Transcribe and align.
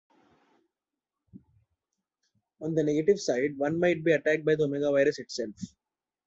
On 2.59 2.73
the 2.73 2.81
negative 2.81 3.19
side, 3.19 3.55
one 3.59 3.79
might 3.79 4.03
be 4.03 4.13
attacked 4.13 4.43
by 4.43 4.55
the 4.55 4.63
Omega 4.63 4.89
Virus 4.91 5.19
itself. 5.19 5.53